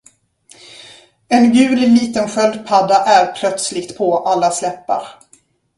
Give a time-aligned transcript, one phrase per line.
[1.29, 5.07] En gul liten sköldpadda är plötsligt på allas läppar.